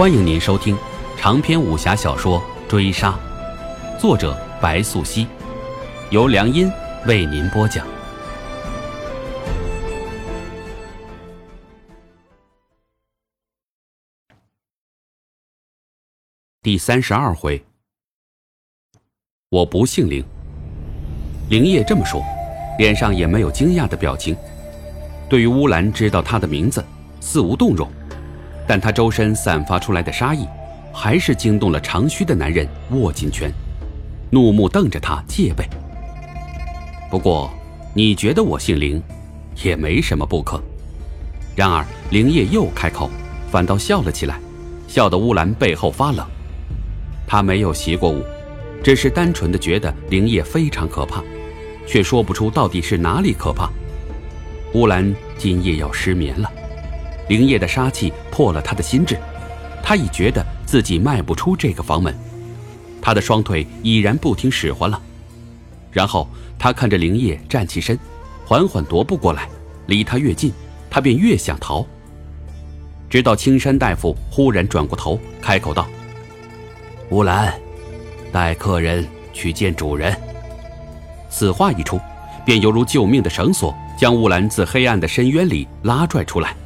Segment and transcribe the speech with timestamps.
[0.00, 0.74] 欢迎您收听
[1.18, 3.10] 长篇武侠小说《追杀》，
[4.00, 5.26] 作者白素熙，
[6.08, 6.72] 由良音
[7.06, 7.86] 为您播讲。
[16.62, 17.62] 第三十二回，
[19.50, 20.24] 我不姓林。
[21.50, 22.24] 林业这么说，
[22.78, 24.34] 脸上也没有惊讶的表情。
[25.28, 26.82] 对于乌兰知道他的名字，
[27.20, 27.86] 似无动容。
[28.70, 30.46] 但他周身散发出来的杀意，
[30.92, 33.52] 还是惊动了长须的男人，握紧拳，
[34.30, 35.68] 怒目瞪着他，戒备。
[37.10, 37.50] 不过，
[37.92, 39.02] 你觉得我姓林，
[39.64, 40.62] 也没什么不可。
[41.56, 43.10] 然而，林业又开口，
[43.50, 44.38] 反倒笑了起来，
[44.86, 46.24] 笑得乌兰背后发冷。
[47.26, 48.22] 他没有习过武，
[48.84, 51.20] 只是单纯的觉得林业非常可怕，
[51.88, 53.68] 却说不出到底是哪里可怕。
[54.74, 56.48] 乌兰今夜要失眠了。
[57.28, 59.18] 林叶的杀气破了他的心智，
[59.82, 62.16] 他已觉得自己迈不出这个房门，
[62.98, 64.98] 他的双腿已然不听使唤了。
[65.92, 66.26] 然后
[66.58, 67.98] 他看着灵叶站起身，
[68.46, 69.46] 缓缓踱步过来，
[69.88, 70.50] 离他越近，
[70.88, 71.86] 他便越想逃。
[73.10, 75.86] 直到青山大夫忽然转过头，开口道
[77.12, 77.52] ：“乌兰，
[78.32, 80.16] 带客人去见主人。”
[81.28, 82.00] 此话一出，
[82.46, 86.56] 便犹如救命的绳索，将乌兰自黑暗的深渊里拉拽出来。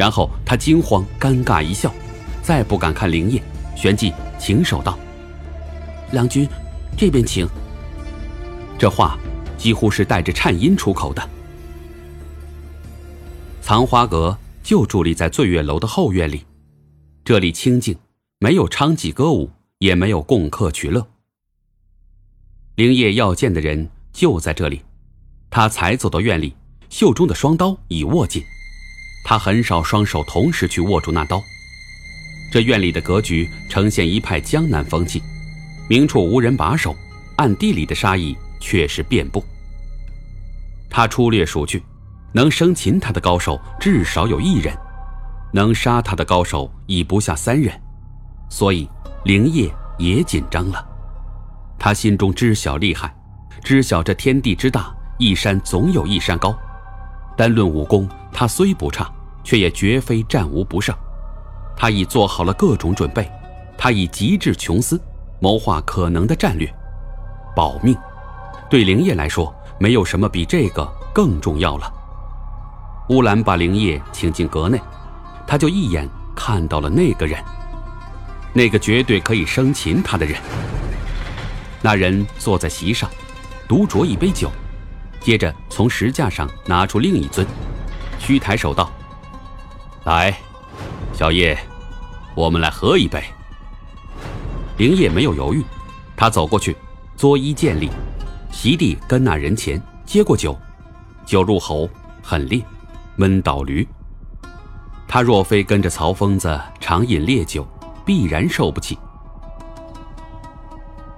[0.00, 1.92] 然后他惊慌尴尬一笑，
[2.40, 3.42] 再不敢看灵叶，
[3.76, 4.98] 旋即请手道
[6.12, 6.48] ：“郎君，
[6.96, 7.46] 这边请。”
[8.80, 9.18] 这话
[9.58, 11.28] 几乎是带着颤音出口的。
[13.60, 16.46] 藏花阁就伫立在醉月楼的后院里，
[17.22, 17.94] 这里清静，
[18.38, 21.06] 没有娼妓歌舞，也没有供客取乐。
[22.76, 24.80] 灵叶要见的人就在这里，
[25.50, 26.56] 他才走到院里，
[26.88, 28.42] 袖中的双刀已握紧。
[29.24, 31.42] 他很少双手同时去握住那刀。
[32.52, 35.22] 这院里的格局呈现一派江南风气，
[35.88, 36.96] 明处无人把守，
[37.36, 39.44] 暗地里的杀意却是遍布。
[40.88, 41.80] 他粗略数去，
[42.32, 44.76] 能生擒他的高手至少有一人，
[45.52, 47.72] 能杀他的高手已不下三人，
[48.48, 48.88] 所以
[49.24, 50.84] 灵叶也紧张了。
[51.78, 53.14] 他心中知晓厉害，
[53.62, 56.52] 知晓这天地之大，一山总有一山高。
[57.36, 58.08] 单论武功，
[58.40, 59.06] 他虽不差，
[59.44, 60.96] 却也绝非战无不胜。
[61.76, 63.30] 他已做好了各种准备，
[63.76, 64.98] 他已极致穷思，
[65.40, 66.66] 谋划可能的战略。
[67.54, 67.94] 保命，
[68.70, 71.92] 对灵叶来说，没有什么比这个更重要了。
[73.10, 74.80] 乌兰把灵叶请进阁内，
[75.46, 77.44] 他就一眼看到了那个人，
[78.54, 80.40] 那个绝对可以生擒他的人。
[81.82, 83.10] 那人坐在席上，
[83.68, 84.50] 独酌一杯酒。
[85.20, 87.46] 接着从石架上拿出另一尊，
[88.20, 88.88] 虚抬手道
[90.04, 90.32] ：“来，
[91.12, 91.58] 小叶，
[92.36, 93.20] 我们来喝一杯。”
[94.78, 95.64] 灵叶没有犹豫，
[96.16, 96.76] 他走过去，
[97.16, 97.90] 作揖见礼，
[98.52, 100.56] 席地跟那人前接过酒，
[101.26, 101.88] 酒入喉
[102.22, 102.62] 很烈，
[103.16, 103.86] 闷倒驴。
[105.08, 107.66] 他若非跟着曹疯子常饮烈酒，
[108.04, 108.96] 必然受不起。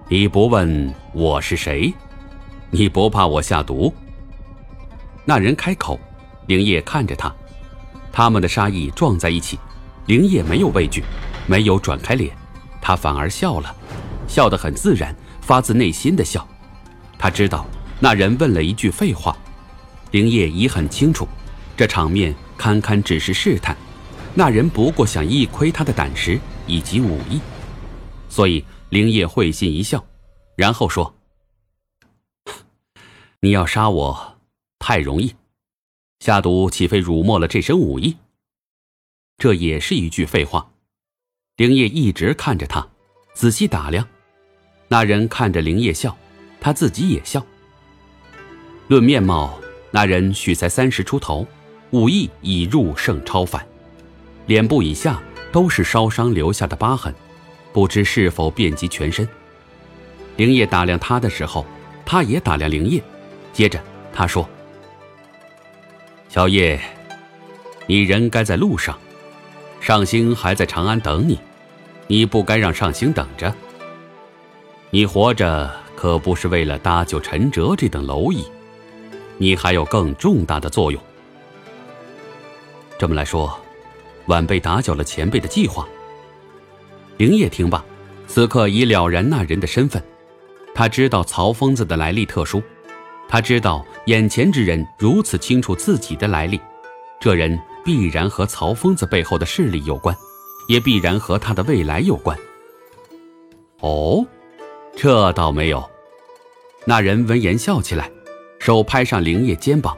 [0.08, 1.92] 你不问我是谁？
[2.70, 3.92] 你不怕我下毒？
[5.24, 6.00] 那人开口，
[6.52, 7.34] 灵叶看着他，
[8.12, 9.58] 他们的杀意撞在一起，
[10.04, 11.02] 灵叶没有畏惧，
[11.46, 12.36] 没有转开脸，
[12.78, 13.74] 他反而笑了，
[14.28, 16.46] 笑得很自然，发自内心的笑。
[17.18, 17.64] 他知道
[18.00, 19.34] 那人问了一句废话，
[20.10, 21.26] 灵叶已很清楚，
[21.74, 23.74] 这场面堪堪只是试探，
[24.34, 27.40] 那人不过想一窥他的胆识以及武艺，
[28.28, 30.04] 所以灵叶会心一笑，
[30.54, 31.14] 然后说。
[33.40, 34.36] 你要杀我，
[34.78, 35.34] 太容易。
[36.22, 38.16] 下毒岂非辱没了这身武艺？
[39.38, 40.70] 这也是一句废话。
[41.56, 42.86] 灵叶一直看着他，
[43.34, 44.06] 仔细打量。
[44.86, 46.16] 那人看着灵叶笑，
[46.60, 47.44] 他自己也笑。
[48.86, 49.58] 论面貌，
[49.90, 51.44] 那人许才三十出头，
[51.90, 53.66] 武艺已入圣超凡，
[54.46, 57.12] 脸部以下都是烧伤留下的疤痕，
[57.72, 59.28] 不知是否遍及全身。
[60.36, 61.66] 灵叶打量他的时候，
[62.06, 63.02] 他也打量灵叶。
[63.52, 63.82] 接着
[64.12, 64.48] 他说
[66.32, 66.80] ：“小叶，
[67.86, 68.98] 你人该在路上，
[69.82, 71.38] 上星还在长安等你，
[72.06, 73.54] 你不该让上星等着。
[74.88, 78.46] 你活着可不是为了搭救陈哲这等蝼蚁，
[79.36, 80.98] 你还有更重大的作用。
[82.98, 83.54] 这么来说，
[84.24, 85.86] 晚辈打搅了前辈的计划。”
[87.18, 87.84] 灵叶听罢，
[88.26, 90.02] 此刻已了然那人的身份，
[90.74, 92.62] 他知道曹疯子的来历特殊。
[93.32, 96.60] 他知道眼前之人如此清楚自己的来历，
[97.18, 100.14] 这人必然和曹疯子背后的势力有关，
[100.68, 102.38] 也必然和他的未来有关。
[103.80, 104.22] 哦，
[104.94, 105.82] 这倒没有。
[106.84, 108.10] 那人闻言笑起来，
[108.58, 109.96] 手拍上灵叶肩膀，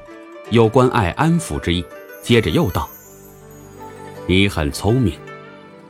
[0.50, 1.84] 有关爱安抚之意。
[2.22, 2.88] 接着又道
[4.28, 5.18] ：“你很聪明，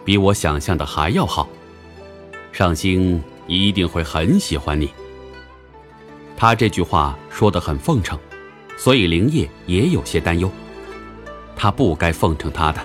[0.02, 1.46] 比我想象的还要好。
[2.52, 4.88] 上星一定会很喜欢你。”
[6.36, 8.18] 他这句话说得很奉承，
[8.76, 10.50] 所以灵业也有些担忧。
[11.56, 12.80] 他不该奉承他的，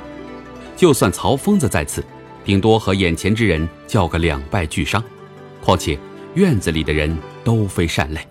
[0.76, 2.04] 就算曹疯子在此，
[2.46, 5.04] 顶多和眼前之人叫个两败俱伤。
[5.62, 5.98] 况且
[6.36, 8.26] 院子里的人都非善类，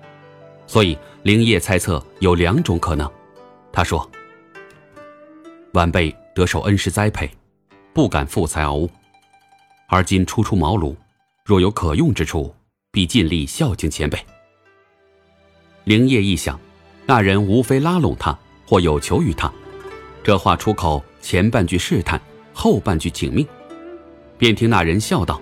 [0.66, 3.10] 所以灵业猜测有两种可能。
[3.72, 4.08] 他说。
[5.74, 7.30] 晚辈得受恩师栽培，
[7.92, 8.90] 不敢负财熬物，
[9.86, 10.96] 而今初出茅庐，
[11.44, 12.52] 若有可用之处，
[12.90, 14.18] 必尽力孝敬前辈。
[15.88, 16.60] 灵叶一想，
[17.06, 19.50] 那人无非拉拢他或有求于他，
[20.22, 22.20] 这话出口前半句试探，
[22.52, 23.48] 后半句请命，
[24.36, 25.40] 便听那人笑道：“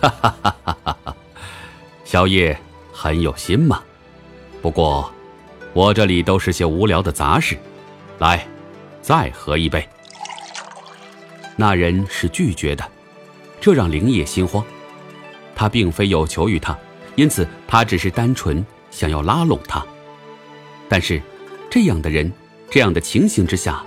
[0.00, 1.16] 哈哈哈哈哈哈，
[2.04, 2.56] 小叶
[2.92, 3.82] 很有心嘛。
[4.62, 5.12] 不过，
[5.72, 7.58] 我这里都是些无聊的杂事，
[8.20, 8.46] 来。”
[9.02, 9.88] 再喝一杯。
[11.56, 12.88] 那人是拒绝的，
[13.60, 14.62] 这让灵叶心慌。
[15.56, 16.78] 他并非有求于他，
[17.16, 18.64] 因此他只是单纯
[18.98, 19.86] 想要拉拢他。
[20.88, 21.22] 但是，
[21.70, 22.32] 这样的人，
[22.68, 23.80] 这样的情形之下，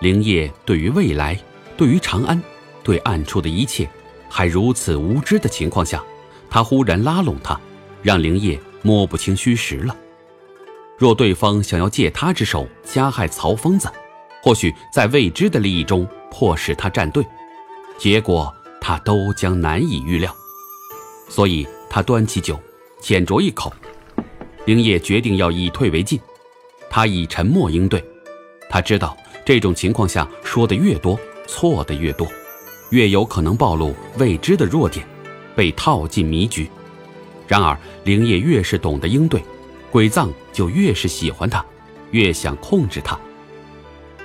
[0.00, 1.38] 灵业对于未来，
[1.76, 2.42] 对于长安，
[2.82, 3.86] 对暗处的一切，
[4.30, 6.02] 还如此无知的情况下，
[6.48, 7.60] 他忽然拉拢他，
[8.02, 9.94] 让灵业摸不清虚实了。
[10.96, 13.92] 若对方想要借他之手加害曹疯子，
[14.42, 17.22] 或许在未知的利益中迫使他站队，
[17.98, 18.50] 结果
[18.80, 20.34] 他都将难以预料。
[21.28, 22.58] 所以他端起酒，
[23.02, 23.70] 浅酌一口。
[24.64, 26.18] 灵业决定要以退为进，
[26.88, 28.02] 他以沉默应对。
[28.70, 32.26] 他知道这种情况下说的越多，错的越多，
[32.90, 35.06] 越有可能暴露未知的弱点，
[35.54, 36.68] 被套进迷局。
[37.46, 39.42] 然而灵业越是懂得应对，
[39.90, 41.64] 鬼藏就越是喜欢他，
[42.10, 43.18] 越想控制他。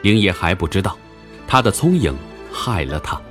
[0.01, 0.97] 灵业还不知道，
[1.45, 2.15] 他的聪颖
[2.49, 3.21] 害了他。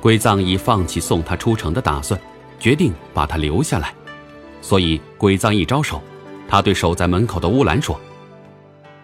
[0.00, 2.20] 鬼藏已放弃送他出城的打算，
[2.58, 3.94] 决定把他留下来。
[4.60, 6.02] 所以鬼藏一招手，
[6.52, 7.98] 他对守在门口的乌兰说：“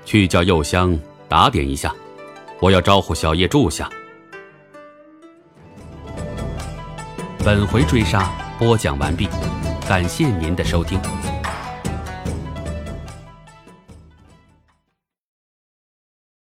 [0.04, 0.94] 去叫柚香
[1.30, 1.94] 打点一下，
[2.60, 3.88] 我要招呼小叶住下。”
[7.42, 9.30] 本回追杀播讲完毕，
[9.88, 11.00] 感谢您的收听。